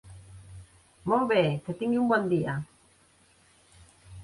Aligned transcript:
Molt 1.13 1.27
bé, 1.33 1.43
que 1.67 1.77
tingui 1.83 2.01
un 2.05 2.09
bon 2.15 2.27
dia. 2.33 2.57